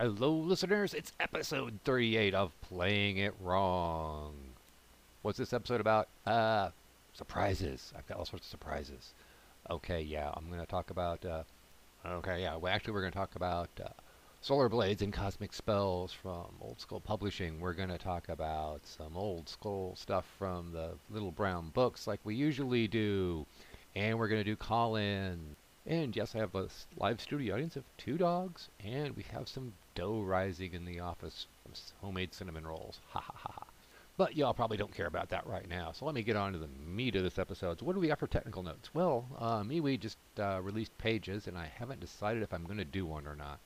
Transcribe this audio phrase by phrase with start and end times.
[0.00, 0.94] Hello, listeners.
[0.94, 4.34] It's episode 38 of Playing It Wrong.
[5.22, 6.08] What's this episode about?
[6.26, 6.70] Uh,
[7.14, 7.92] surprises.
[7.96, 9.14] I've got all sorts of surprises.
[9.70, 11.24] Okay, yeah, I'm going to talk about.
[11.24, 11.42] Uh,
[12.06, 13.88] okay, yeah, well, actually, we're going to talk about uh,
[14.40, 17.60] Solar Blades and Cosmic Spells from Old School Publishing.
[17.60, 22.20] We're going to talk about some old school stuff from the Little Brown Books, like
[22.24, 23.46] we usually do.
[23.94, 25.54] And we're going to do call in.
[25.86, 29.72] And yes, I have a live studio audience of two dogs, and we have some
[29.94, 33.00] dough rising in the office from homemade cinnamon rolls.
[33.10, 33.61] Ha ha ha ha.
[34.16, 36.58] But y'all probably don't care about that right now, so let me get on to
[36.58, 37.78] the meat of this episode.
[37.78, 38.90] So what do we got for technical notes?
[38.92, 42.84] Well, uh, MeWe just uh, released pages, and I haven't decided if I'm going to
[42.84, 43.58] do one or not.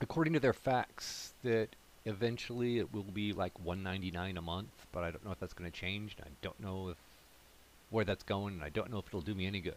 [0.00, 1.68] According to their facts, that
[2.06, 5.70] eventually it will be like 199 a month, but I don't know if that's going
[5.70, 6.16] to change.
[6.16, 6.96] and I don't know if
[7.90, 9.74] where that's going, and I don't know if it'll do me any good.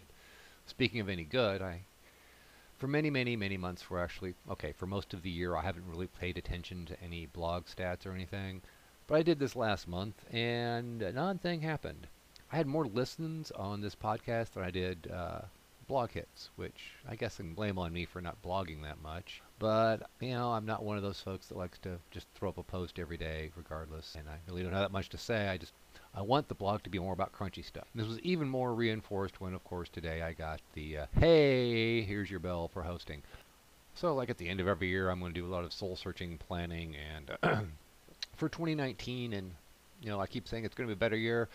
[0.68, 1.82] Speaking of any good, I
[2.78, 5.88] for many, many, many months, for actually okay, for most of the year, I haven't
[5.88, 8.62] really paid attention to any blog stats or anything.
[9.08, 12.08] But I did this last month, and an odd thing happened.
[12.52, 15.42] I had more listens on this podcast than I did uh,
[15.88, 19.42] blog hits, which I guess I can blame on me for not blogging that much.
[19.60, 22.58] But you know, I'm not one of those folks that likes to just throw up
[22.58, 24.16] a post every day, regardless.
[24.18, 25.50] And I really don't have that much to say.
[25.50, 25.74] I just
[26.14, 27.88] I want the blog to be more about crunchy stuff.
[27.94, 32.32] This was even more reinforced when, of course, today I got the uh, hey, here's
[32.32, 33.22] your bell for hosting.
[33.94, 35.74] So, like at the end of every year, I'm going to do a lot of
[35.74, 37.68] soul searching planning and
[38.36, 39.34] for 2019.
[39.34, 39.52] And
[40.02, 41.50] you know, I keep saying it's going to be a better year.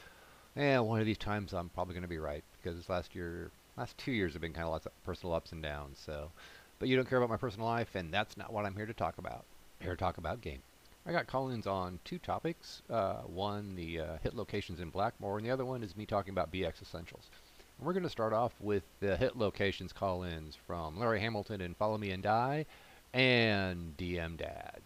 [0.56, 3.50] And one of these times, I'm probably going to be right because this last year,
[3.76, 6.00] last two years have been kind of lots of personal ups and downs.
[6.04, 6.30] So,
[6.78, 8.94] but you don't care about my personal life, and that's not what I'm here to
[8.94, 9.44] talk about.
[9.80, 10.62] I'm here to talk about game.
[11.06, 12.82] I got call-ins on two topics.
[12.90, 16.32] Uh, one, the uh, hit locations in Blackmoor, and the other one is me talking
[16.32, 17.30] about BX Essentials.
[17.78, 21.76] And we're going to start off with the hit locations call-ins from Larry Hamilton and
[21.76, 22.66] Follow Me and Die,
[23.14, 24.80] and DM Dad.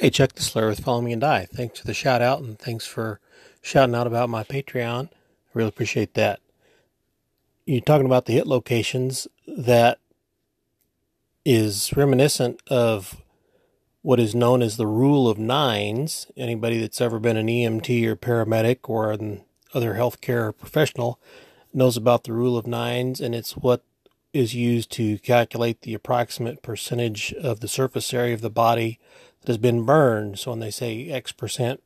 [0.00, 1.46] Hey, Chuck the Slayer with Follow Me and Die.
[1.52, 3.20] Thanks for the shout out and thanks for
[3.60, 5.08] shouting out about my Patreon.
[5.08, 6.40] I really appreciate that.
[7.66, 9.98] You're talking about the hit locations that
[11.44, 13.20] is reminiscent of
[14.00, 16.28] what is known as the rule of nines.
[16.34, 19.42] Anybody that's ever been an EMT or paramedic or an
[19.74, 21.20] other healthcare professional
[21.74, 23.84] knows about the rule of nines, and it's what
[24.32, 28.98] is used to calculate the approximate percentage of the surface area of the body
[29.40, 30.38] that has been burned.
[30.38, 31.82] So when they say X percent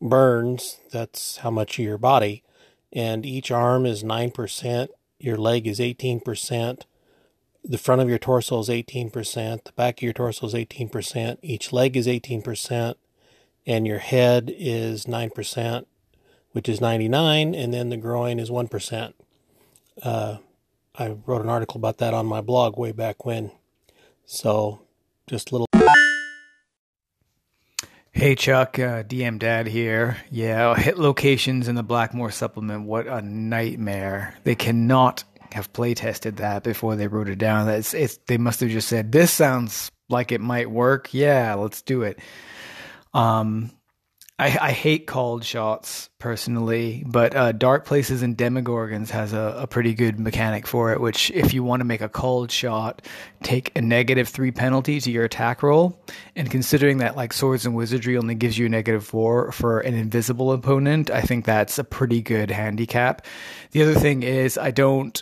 [0.00, 2.42] burns, that's how much of your body.
[2.92, 4.88] And each arm is 9%,
[5.18, 6.82] your leg is 18%,
[7.64, 11.72] the front of your torso is 18%, the back of your torso is 18%, each
[11.72, 12.94] leg is 18%,
[13.66, 15.84] and your head is 9%,
[16.52, 19.12] which is 99, and then the groin is 1%.
[20.02, 20.38] Uh,
[20.96, 23.50] I wrote an article about that on my blog way back when.
[24.24, 24.80] So
[25.26, 25.77] just a little
[28.18, 30.16] Hey Chuck, uh, DM Dad here.
[30.28, 32.82] Yeah, hit locations in the Blackmoor supplement.
[32.82, 34.34] What a nightmare!
[34.42, 37.68] They cannot have play tested that before they wrote it down.
[37.68, 38.18] That's it's.
[38.26, 41.14] They must have just said this sounds like it might work.
[41.14, 42.18] Yeah, let's do it.
[43.14, 43.70] Um,
[44.40, 49.66] I, I hate called shots personally, but uh, Dark Places and Demogorgons has a, a
[49.66, 51.00] pretty good mechanic for it.
[51.00, 53.02] Which, if you want to make a called shot,
[53.42, 56.00] take a negative three penalty to your attack roll,
[56.36, 59.94] and considering that like Swords and Wizardry only gives you a negative four for an
[59.94, 63.26] invisible opponent, I think that's a pretty good handicap.
[63.72, 65.20] The other thing is, I don't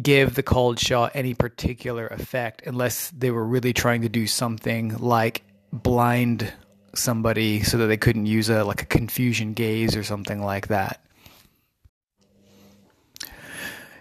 [0.00, 4.96] give the called shot any particular effect unless they were really trying to do something
[4.96, 5.42] like
[5.72, 6.52] blind
[6.98, 11.02] somebody so that they couldn't use a like a confusion gaze or something like that.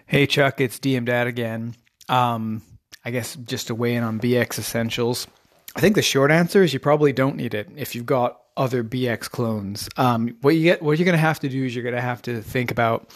[0.06, 1.76] Hey Chuck, it's DM Dad again.
[2.10, 2.62] Um,
[3.04, 5.28] I guess just to weigh in on BX Essentials.
[5.76, 8.84] I think the short answer is you probably don't need it if you've got other
[8.84, 9.90] BX clones.
[9.98, 12.02] Um, what you get, what you're going to have to do is you're going to
[12.02, 13.12] have to think about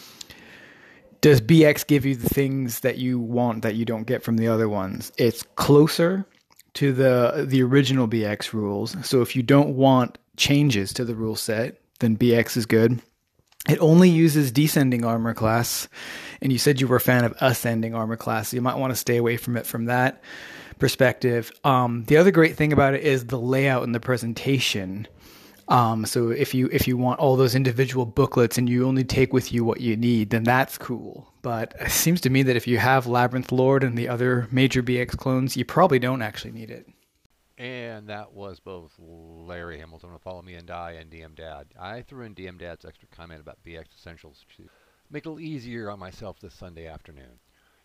[1.20, 4.48] does BX give you the things that you want that you don't get from the
[4.48, 5.12] other ones?
[5.18, 6.26] It's closer
[6.74, 8.96] to the the original BX rules.
[9.06, 13.00] So if you don't want changes to the rule set, then BX is good.
[13.68, 15.86] It only uses descending armor class,
[16.40, 18.92] and you said you were a fan of ascending armor class, so you might want
[18.92, 20.22] to stay away from it from that
[20.78, 21.52] perspective.
[21.62, 25.06] Um, the other great thing about it is the layout and the presentation.
[25.70, 29.32] Um, so if you if you want all those individual booklets and you only take
[29.32, 31.32] with you what you need, then that's cool.
[31.42, 34.82] But it seems to me that if you have Labyrinth Lord and the other major
[34.82, 36.88] BX clones, you probably don't actually need it.
[37.56, 41.66] And that was both Larry Hamilton of Follow Me and Die and DM Dad.
[41.78, 44.64] I threw in DM Dad's extra comment about BX Essentials to
[45.10, 47.38] make it a little easier on myself this Sunday afternoon.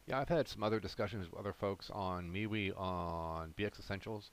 [0.07, 4.31] Yeah, I've had some other discussions with other folks on MeWe on BX Essentials,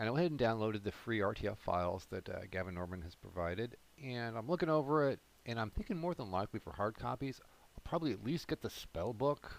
[0.00, 3.14] and I went ahead and downloaded the free RTF files that uh, Gavin Norman has
[3.14, 7.38] provided, and I'm looking over it, and I'm thinking more than likely for hard copies,
[7.44, 9.52] I'll probably at least get the spell book,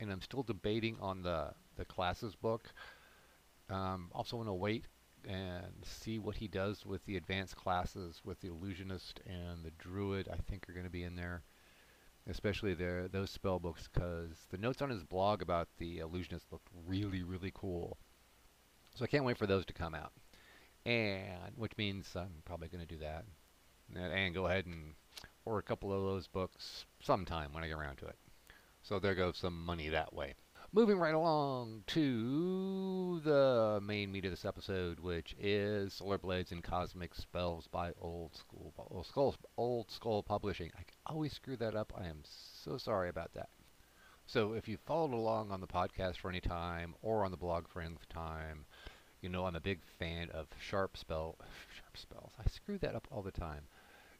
[0.00, 2.72] and I'm still debating on the, the classes book.
[3.68, 4.86] Um, also want to wait
[5.28, 10.26] and see what he does with the advanced classes with the illusionist and the druid
[10.32, 11.42] I think are going to be in there
[12.26, 16.68] especially the, those spell books because the notes on his blog about the illusionist looked
[16.86, 17.98] really really cool
[18.94, 20.12] so I can't wait for those to come out
[20.86, 23.24] and which means I'm probably going to do that
[23.94, 24.94] and go ahead and
[25.44, 28.16] order a couple of those books sometime when I get around to it
[28.82, 30.34] so there goes some money that way
[30.72, 36.62] Moving right along to the main meat of this episode, which is Solar Blades and
[36.62, 40.70] Cosmic Spells by Old School Old Skull, Old Skull Publishing.
[40.78, 41.92] I always screw that up.
[41.98, 43.48] I am so sorry about that.
[44.26, 47.66] So if you followed along on the podcast for any time or on the blog
[47.66, 48.64] for any time,
[49.20, 51.36] you know I'm a big fan of sharp spell
[51.76, 52.32] sharp spells.
[52.38, 53.62] I screw that up all the time.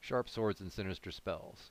[0.00, 1.70] Sharp swords and sinister spells.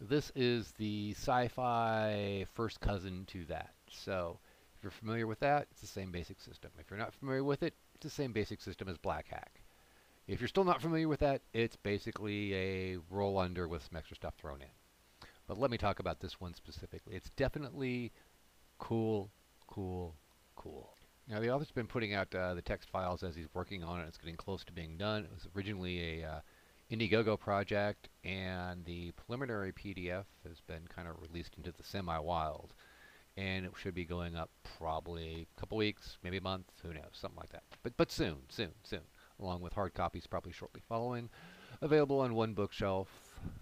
[0.00, 3.74] This is the sci-fi first cousin to that.
[3.90, 4.38] So
[4.76, 6.70] if you're familiar with that, it's the same basic system.
[6.78, 9.60] If you're not familiar with it, it's the same basic system as Black Hack.
[10.26, 14.16] If you're still not familiar with that, it's basically a roll under with some extra
[14.16, 14.68] stuff thrown in.
[15.46, 17.14] But let me talk about this one specifically.
[17.16, 18.12] It's definitely
[18.78, 19.30] cool,
[19.66, 20.14] cool,
[20.54, 20.94] cool.
[21.28, 24.06] Now the author's been putting out uh, the text files as he's working on it.
[24.08, 25.24] It's getting close to being done.
[25.24, 26.40] It was originally a uh,
[26.90, 32.74] Indiegogo project, and the preliminary PDF has been kind of released into the semi-wild
[33.36, 37.02] and it should be going up probably a couple weeks, maybe a month, who knows,
[37.12, 37.62] something like that.
[37.82, 39.00] But but soon, soon, soon,
[39.38, 41.30] along with hard copies probably shortly following.
[41.82, 43.06] Available on OneBookShelf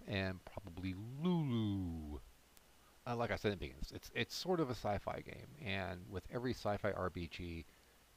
[0.09, 2.19] and probably Lulu.
[3.09, 6.01] Uh, like I said in the beginning, it's it's sort of a sci-fi game, and
[6.11, 7.65] with every sci-fi RPG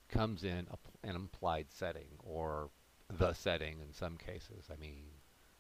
[0.10, 2.70] comes in a, an implied setting or
[3.10, 4.66] the setting in some cases.
[4.70, 5.04] I mean,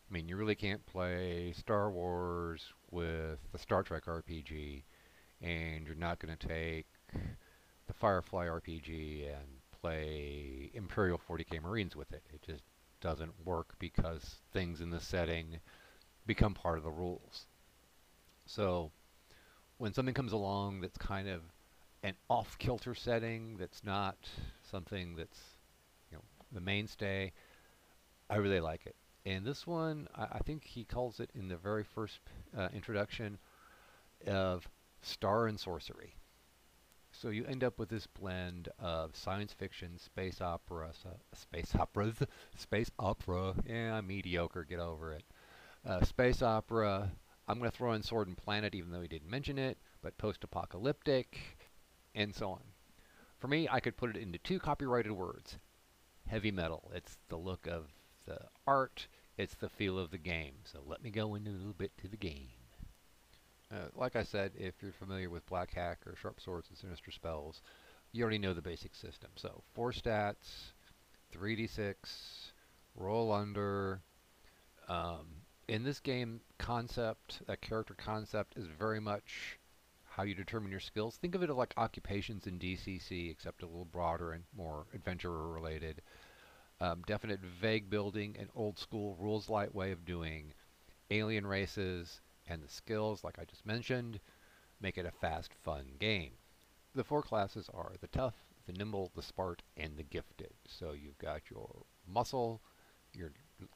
[0.09, 4.83] I mean you really can't play Star Wars with the Star Trek RPG
[5.41, 6.87] and you're not going to take
[7.87, 9.47] the Firefly RPG and
[9.81, 12.23] play Imperial 40k Marines with it.
[12.33, 12.63] It just
[12.99, 15.57] doesn't work because things in the setting
[16.27, 17.47] become part of the rules.
[18.45, 18.91] So
[19.81, 21.41] when something comes along that's kind of
[22.03, 24.15] an off-kilter setting that's not
[24.69, 25.39] something that's
[26.11, 27.31] you know the mainstay,
[28.29, 28.95] I really like it.
[29.25, 32.19] And this one, I, I think he calls it in the very first
[32.55, 33.39] uh, introduction
[34.27, 34.69] of
[35.01, 36.13] star and sorcery.
[37.11, 40.91] So you end up with this blend of science fiction, space opera,
[41.33, 42.17] space operas,
[42.55, 45.23] space opera, yeah, mediocre, get over it.
[45.83, 47.11] Uh, space opera,
[47.51, 50.17] I'm going to throw in Sword and Planet even though he didn't mention it, but
[50.17, 51.37] post-apocalyptic,
[52.15, 52.61] and so on.
[53.39, 55.57] For me, I could put it into two copyrighted words.
[56.27, 56.89] Heavy metal.
[56.95, 57.87] It's the look of
[58.25, 59.07] the art,
[59.37, 60.53] it's the feel of the game.
[60.63, 62.47] So let me go into a little bit to the game.
[63.69, 67.11] Uh, like I said, if you're familiar with Black Hack or Sharp Swords and Sinister
[67.11, 67.61] Spells,
[68.13, 69.31] you already know the basic system.
[69.35, 70.71] So, 4 stats,
[71.35, 71.95] 3d6,
[72.95, 73.99] roll under.
[74.87, 75.40] Um,
[75.71, 79.57] in this game, concept, that character concept, is very much
[80.03, 81.15] how you determine your skills.
[81.15, 86.01] Think of it like occupations in DCC, except a little broader and more adventurer related.
[86.81, 90.53] Um, definite vague building, an old school rules light way of doing
[91.09, 94.19] alien races, and the skills, like I just mentioned,
[94.81, 96.33] make it a fast, fun game.
[96.95, 98.35] The four classes are the tough,
[98.67, 100.51] the nimble, the smart, and the gifted.
[100.67, 102.61] So you've got your muscle,
[103.13, 103.31] your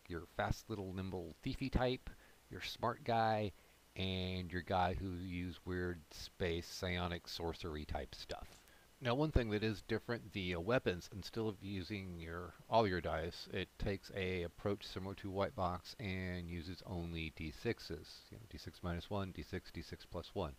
[0.08, 2.10] your fast little nimble thiefy type,
[2.50, 3.52] your smart guy,
[3.96, 8.62] and your guy who use weird space psionic sorcery type stuff.
[9.02, 13.02] Now, one thing that is different, the uh, weapons, instead of using your all your
[13.02, 17.92] dice, it takes a approach similar to White Box and uses only d6s.
[18.32, 20.54] You know, d6 minus 1, d6, d6 plus 1.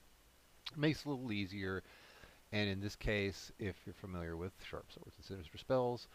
[0.73, 1.83] It makes it a little easier,
[2.53, 6.07] and in this case, if you're familiar with Sharp Swords and Sinister Spells,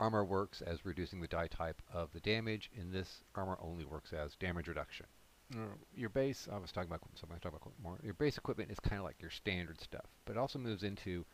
[0.00, 2.70] armor works as reducing the die type of the damage.
[2.74, 5.06] In this, armor only works as damage reduction.
[5.54, 7.98] Uh, your base, I was talking about something I talking about more.
[8.02, 11.24] Your base equipment is kind of like your standard stuff, but it also moves into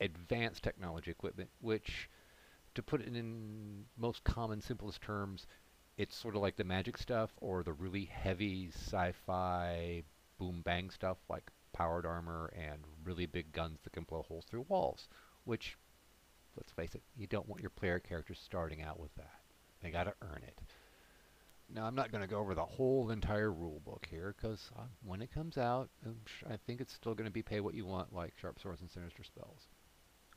[0.00, 2.08] advanced technology equipment, which
[2.74, 5.46] to put it in most common, simplest terms,
[5.96, 10.02] it's sort of like the magic stuff or the really heavy sci-fi
[10.38, 14.64] boom bang stuff like powered armor and really big guns that can blow holes through
[14.68, 15.08] walls,
[15.44, 15.76] which,
[16.58, 19.40] let's face it, you don't want your player characters starting out with that.
[19.82, 20.58] They got to earn it.
[21.72, 24.82] Now, I'm not going to go over the whole entire rule book here, because uh,
[25.04, 25.88] when it comes out,
[26.50, 28.90] I think it's still going to be pay what you want, like Sharp Swords and
[28.90, 29.68] Sinister Spells.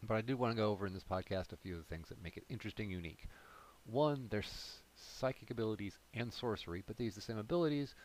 [0.04, 2.10] But I do want to go over in this podcast a few of the things
[2.10, 3.28] that make it interesting, unique.
[3.86, 7.96] One, there's psychic abilities and sorcery, but they use the same abilities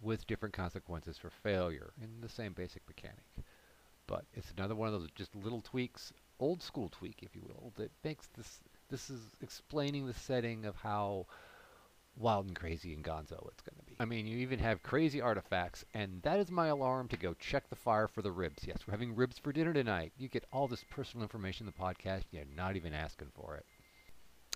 [0.00, 3.24] with different consequences for failure in the same basic mechanic.
[4.06, 7.72] But it's another one of those just little tweaks, old school tweak, if you will,
[7.76, 8.60] that makes this.
[8.90, 11.26] This is explaining the setting of how
[12.16, 13.96] wild and crazy and gonzo it's going to be.
[14.00, 17.68] I mean, you even have crazy artifacts, and that is my alarm to go check
[17.68, 18.64] the fire for the ribs.
[18.66, 20.12] Yes, we're having ribs for dinner tonight.
[20.18, 23.66] You get all this personal information in the podcast, you're not even asking for it.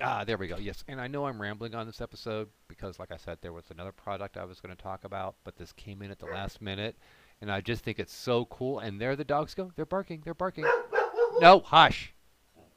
[0.01, 0.57] Ah, there we go.
[0.57, 3.71] Yes, and I know I'm rambling on this episode because, like I said, there was
[3.71, 6.63] another product I was going to talk about, but this came in at the last
[6.63, 6.97] minute,
[7.41, 8.79] and I just think it's so cool.
[8.81, 9.71] And there the dogs go.
[9.77, 10.23] They're barking.
[10.25, 10.65] They're barking.
[11.41, 12.13] No, hush.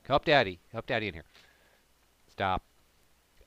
[0.03, 0.59] Help Daddy.
[0.71, 1.25] Help Daddy in here.
[2.29, 2.63] Stop.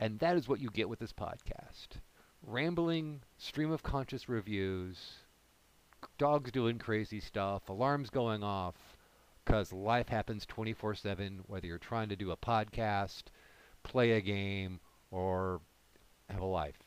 [0.00, 2.00] And that is what you get with this podcast.
[2.43, 5.19] Rambling, stream of conscious reviews,
[6.19, 8.77] dogs doing crazy stuff, alarms going off,
[9.45, 13.25] because life happens 24 7, whether you're trying to do a podcast,
[13.83, 14.79] play a game,
[15.11, 15.61] or
[16.31, 16.79] have a life.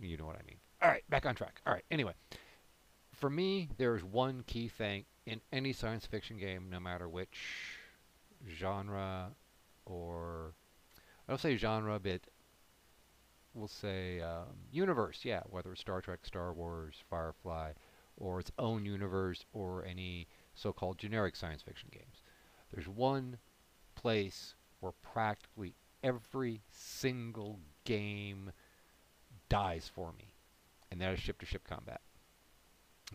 [0.00, 0.58] You know what I mean.
[0.82, 1.60] All right, back on track.
[1.66, 2.12] All right, anyway.
[3.12, 7.78] For me, there's one key thing in any science fiction game, no matter which
[8.48, 9.30] genre
[9.86, 10.54] or
[11.26, 12.20] I don't say genre, but
[13.54, 17.72] we'll say um, universe, yeah, whether it's Star Trek, Star Wars, Firefly,
[18.16, 22.22] or its own universe, or any so-called generic science fiction games.
[22.72, 23.38] There's one
[23.94, 28.52] place where practically every single game
[29.48, 30.34] dies for me,
[30.90, 32.00] and that is ship-to-ship combat.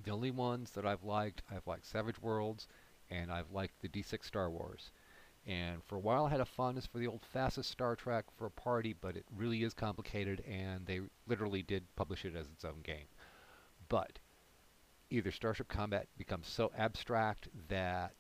[0.04, 2.68] The only ones that I've liked, I've liked Savage Worlds,
[3.10, 4.92] and I've liked the D6 Star Wars.
[5.48, 8.46] And for a while, I had a fondness for the old fastest Star Trek for
[8.46, 12.66] a party, but it really is complicated, and they literally did publish it as its
[12.66, 13.08] own game.
[13.88, 14.20] But
[15.10, 18.16] either Starship Combat becomes so abstract that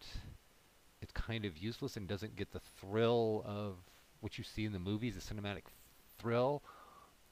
[1.02, 3.76] it's kind of useless and doesn't get the thrill of
[4.22, 5.64] what you see in the movies, the cinematic
[6.18, 6.62] thrill,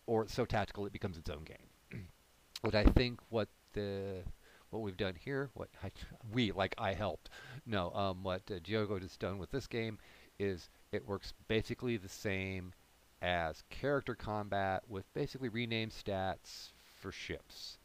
[0.05, 2.03] or it's so tactical it becomes its own game.
[2.61, 4.21] what I think what the
[4.69, 5.91] what we've done here, what I,
[6.31, 7.29] we, like I helped,
[7.65, 9.97] no, um, what uh, Diogo has done with this game
[10.39, 12.73] is it works basically the same
[13.21, 16.69] as character combat with basically renamed stats
[16.99, 17.77] for ships.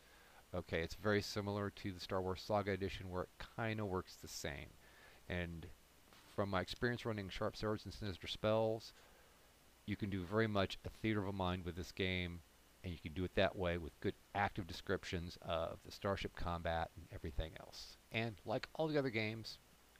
[0.54, 4.16] Okay, it's very similar to the Star Wars Saga Edition where it kind of works
[4.20, 4.68] the same.
[5.28, 5.66] And
[6.36, 8.92] from my experience running Sharp Swords and Sinister Spells,
[9.86, 12.40] you can do very much a theater of a mind with this game
[12.84, 16.90] and you can do it that way with good active descriptions of the starship combat
[16.96, 17.96] and everything else.
[18.10, 19.58] And like all the other games,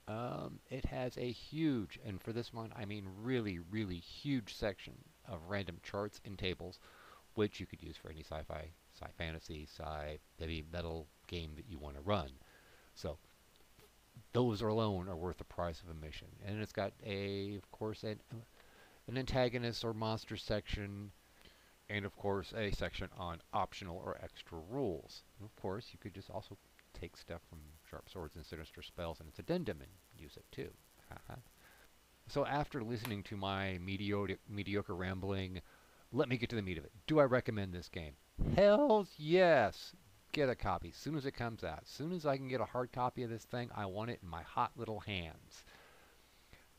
[0.09, 4.95] um, it has a huge, and for this one I mean really, really huge section
[5.29, 6.79] of random charts and tables,
[7.35, 8.71] which you could use for any sci-fi,
[9.01, 12.31] sci-fantasy, sci-heavy metal game that you want to run.
[12.95, 13.19] So
[14.33, 16.29] those alone are worth the price of admission.
[16.47, 18.21] And it's got a, of course, an,
[19.09, 21.13] an antagonist or monster section
[21.93, 25.23] and of course a section on optional or extra rules.
[25.39, 26.57] And of course, you could just also
[26.99, 27.59] take stuff from
[27.89, 30.71] Sharp Swords and Sinister Spells and its addendum and use it too.
[32.29, 35.61] so after listening to my mediocre, mediocre rambling,
[36.13, 36.93] let me get to the meat of it.
[37.07, 38.15] Do I recommend this game?
[38.57, 39.95] Hells yes!
[40.33, 41.81] Get a copy as soon as it comes out.
[41.83, 44.21] As soon as I can get a hard copy of this thing, I want it
[44.23, 45.65] in my hot little hands.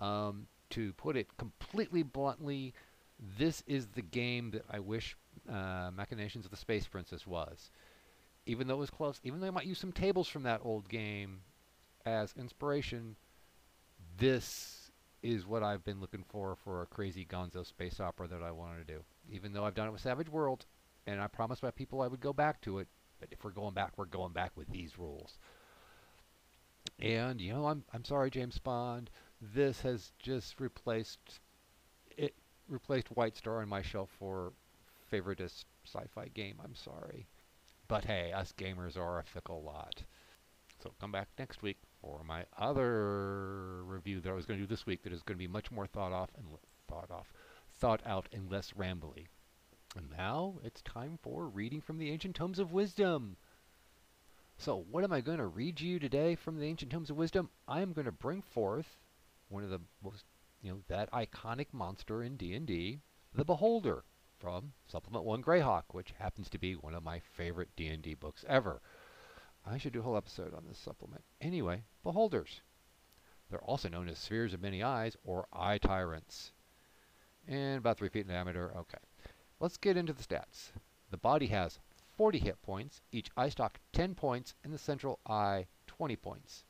[0.01, 2.73] Um, to put it completely bluntly,
[3.37, 5.15] this is the game that I wish
[5.49, 7.71] uh, Machinations of the Space Princess was.
[8.45, 10.89] Even though it was close, even though I might use some tables from that old
[10.89, 11.41] game
[12.05, 13.15] as inspiration,
[14.17, 18.51] this is what I've been looking for for a crazy gonzo space opera that I
[18.51, 19.03] wanted to do.
[19.31, 20.65] Even though I've done it with Savage World,
[21.07, 22.87] and I promised my people I would go back to it,
[23.19, 25.37] but if we're going back, we're going back with these rules.
[26.99, 29.07] And you know, I'm I'm sorry, James Spahn.
[29.41, 31.39] This has just replaced
[32.67, 34.53] replaced White Star on my shelf for
[35.11, 36.59] favoritist sci-fi game.
[36.63, 37.27] I'm sorry.
[37.87, 40.03] But hey, us gamers are a fickle lot.
[40.81, 44.69] So come back next week for my other review that I was going to do
[44.69, 46.45] this week that is going to be much more thought off and
[46.89, 47.31] thought off,
[47.79, 49.27] thought out and less rambly.
[49.95, 53.37] And now it's time for reading from the ancient tomes of wisdom.
[54.57, 57.49] So what am I going to read you today from the ancient tomes of wisdom?
[57.67, 58.87] I am going to bring forth
[59.49, 60.25] one of the most
[60.63, 63.01] you know, that iconic monster in D&D,
[63.35, 64.03] the Beholder
[64.39, 68.81] from Supplement 1 Greyhawk, which happens to be one of my favorite D&D books ever.
[69.65, 71.23] I should do a whole episode on this supplement.
[71.41, 72.61] Anyway, Beholders.
[73.49, 76.53] They're also known as spheres of many eyes or eye tyrants.
[77.47, 78.73] And about 3 feet in diameter.
[78.75, 78.97] Okay.
[79.59, 80.71] Let's get into the stats.
[81.11, 81.79] The body has
[82.17, 86.63] 40 hit points, each eye stalk 10 points, and the central eye 20 points.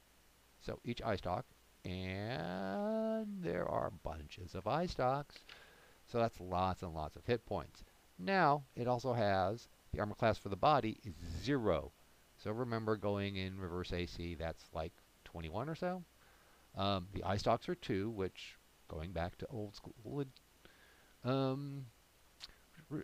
[0.62, 1.46] So each eye stalk,
[1.86, 5.40] and there are bunches of eye stalks.
[6.12, 7.84] So that's lots and lots of hit points.
[8.20, 11.14] Now, it also has the armor class for the body is
[11.44, 11.92] 0.
[12.38, 14.94] So remember going in reverse AC, that's like
[15.26, 16.04] 21 or so.
[16.76, 18.56] Um, the eye stalks are 2, which,
[18.88, 20.30] going back to old school, would,
[21.24, 21.86] um,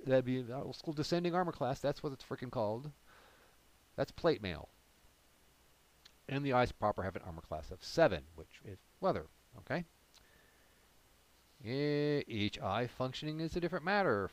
[0.06, 1.80] that'd be old school descending armor class.
[1.80, 2.92] That's what it's freaking called.
[3.96, 4.70] That's plate mail.
[6.32, 9.26] And the eyes proper have an armor class of 7, which is leather.
[9.58, 9.84] Okay?
[11.62, 14.30] Each eye functioning is a different matter.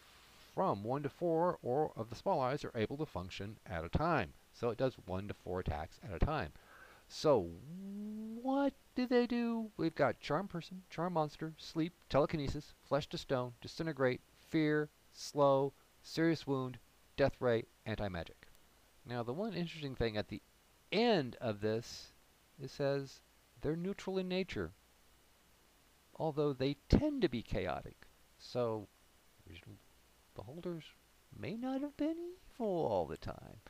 [0.55, 3.89] From 1 to 4 or of the small eyes are able to function at a
[3.89, 4.33] time.
[4.53, 6.53] So it does 1 to 4 attacks at a time.
[7.09, 7.49] So
[8.43, 9.71] what do they do?
[9.77, 15.73] We've got Charm Person, Charm Monster, Sleep, Telekinesis, Flesh to Stone, Disintegrate, Fear, Slow,
[16.03, 16.79] Serious Wound,
[17.17, 18.49] Death Ray, Anti-Magic.
[19.09, 20.43] Now the one interesting thing at the
[20.97, 22.13] end of this,
[22.63, 23.21] it says
[23.61, 24.73] they're neutral in nature,
[26.15, 28.07] although they tend to be chaotic.
[28.39, 28.89] So
[30.35, 30.85] beholders
[31.37, 32.17] may not have been
[32.55, 33.61] evil all the time.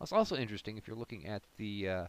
[0.00, 2.06] It's also interesting if you're looking at the uh,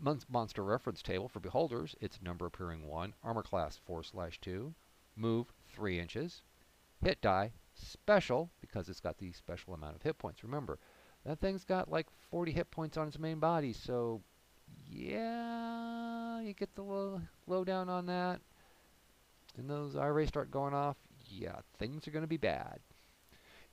[0.00, 1.94] mon monster reference table for beholders.
[2.00, 4.74] It's number appearing one, armor class four slash two,
[5.16, 6.42] move three inches,
[7.02, 10.44] hit die special because it's got the special amount of hit points.
[10.44, 10.78] Remember,
[11.24, 14.22] that thing's got like 40 hit points on its main body, so
[14.90, 18.40] yeah, you get the low, low down on that,
[19.56, 20.96] and those rays start going off,
[21.28, 22.80] yeah, things are going to be bad.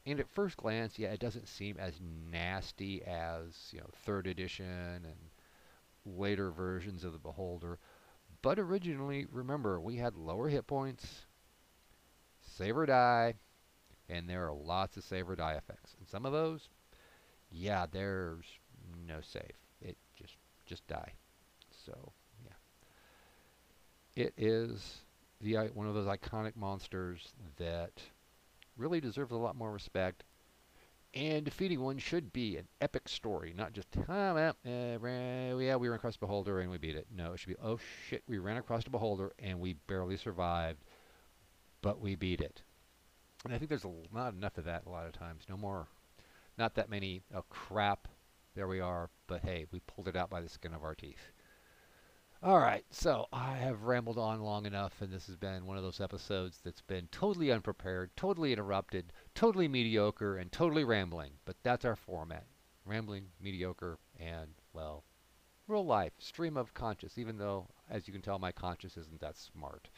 [0.05, 1.93] And at first glance, yeah, it doesn't seem as
[2.31, 5.15] nasty as, you know, third edition and
[6.05, 7.79] later versions of the Beholder.
[8.43, 11.25] But originally, remember, we had lower hit points,
[12.41, 13.33] save or die,
[14.07, 15.95] and there are lots of save or die effects.
[15.97, 16.69] And some of those,
[17.55, 18.45] yeah, there's
[19.07, 19.53] no save.
[19.81, 21.13] It just just die.
[21.85, 22.11] So
[22.43, 25.01] yeah, it is
[25.41, 28.01] the one of those iconic monsters that
[28.77, 30.23] really deserves a lot more respect.
[31.13, 35.87] And defeating one should be an epic story, not just, oh, well, uh, yeah, we
[35.87, 37.07] ran across a beholder and we beat it.
[37.09, 40.83] No, it should be, oh shit, we ran across a beholder and we barely survived,
[41.81, 42.63] but we beat it.
[43.45, 45.45] And I think there's a, not enough of that a lot of times.
[45.47, 45.87] No more,
[46.57, 48.07] not that many, oh crap,
[48.55, 51.31] there we are, but hey, we pulled it out by the skin of our teeth.
[52.43, 55.99] Alright, so I have rambled on long enough, and this has been one of those
[55.99, 61.31] episodes that's been totally unprepared, totally interrupted, totally mediocre, and totally rambling.
[61.45, 62.45] But that's our format.
[62.85, 65.05] Rambling, mediocre, and, well,
[65.67, 69.37] real life, stream of conscious, even though, as you can tell, my conscious isn't that
[69.37, 69.89] smart.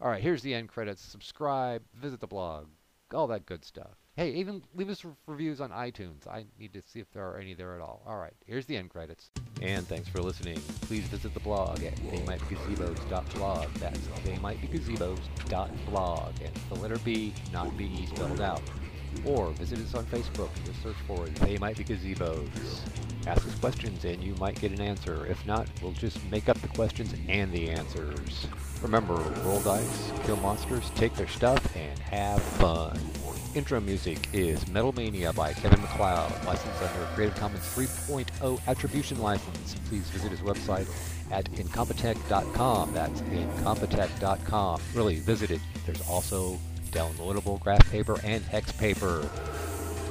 [0.00, 1.00] Alright, here's the end credits.
[1.00, 2.66] Subscribe, visit the blog,
[3.12, 4.03] all that good stuff.
[4.16, 6.28] Hey, even leave us reviews on iTunes.
[6.28, 8.00] I need to see if there are any there at all.
[8.06, 9.32] All right, here's the end credits.
[9.60, 10.60] And thanks for listening.
[10.82, 13.74] Please visit the blog at theymightbegazebos.blog.
[13.74, 16.32] That's theymightbegazebos.blog.
[16.40, 18.62] And the letter B, not B spelled out.
[19.24, 20.50] Or visit us on Facebook.
[20.64, 22.46] Just search for They Might Be Gazebos.
[23.26, 25.26] Ask us questions and you might get an answer.
[25.26, 28.46] If not, we'll just make up the questions and the answers.
[28.80, 32.96] Remember, roll dice, kill monsters, take their stuff, and have fun.
[33.54, 39.76] Intro music is Metal Mania by Kevin MacLeod, licensed under Creative Commons 3.0 Attribution License.
[39.88, 40.88] Please visit his website
[41.30, 42.92] at incompetech.com.
[42.92, 44.80] That's incompetech.com.
[44.92, 45.60] Really, visit it.
[45.86, 46.58] There's also
[46.90, 49.28] downloadable graph paper and hex paper.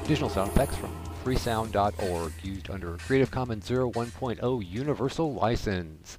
[0.05, 6.17] Additional sound effects from freesound.org, used under Creative Commons 0 1.0 Universal License.